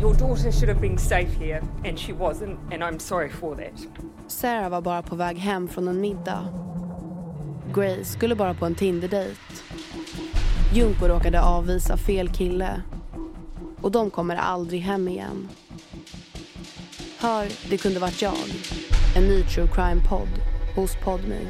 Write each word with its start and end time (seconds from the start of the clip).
Your 0.00 0.14
daughter 0.14 0.52
should 0.52 0.68
have 0.68 0.80
been 0.80 0.98
safe 0.98 1.34
here, 1.38 1.62
and 1.84 1.98
she 1.98 2.12
wasn't, 2.12 2.58
and 2.72 2.82
I'm 2.82 2.98
sorry 2.98 3.28
for 3.28 3.56
that. 3.56 3.86
Sarah 4.26 4.70
var 4.70 4.80
bara 4.80 5.02
på 5.02 5.16
väg 5.16 5.38
hem 5.38 5.68
från 5.68 5.88
en 5.88 6.00
middag. 6.00 6.48
Grace 7.74 8.04
skulle 8.04 8.34
bara 8.34 8.54
på 8.54 8.66
en 8.66 8.74
Tinder-dejt. 8.74 9.40
Junko 10.74 11.08
råkade 11.08 11.42
avvisa 11.42 11.96
fel 11.96 12.28
kille. 12.28 12.82
Och 13.80 13.90
de 13.90 14.10
kommer 14.10 14.36
aldrig 14.36 14.80
hem 14.80 15.08
igen. 15.08 15.48
Hör 17.18 17.46
Det 17.70 17.76
kunde 17.78 18.00
varit 18.00 18.22
jag. 18.22 18.34
En 19.16 19.22
ny 19.22 19.42
true 19.42 19.68
crime-podd 19.74 20.28
hos 20.76 20.96
Podme. 20.96 21.40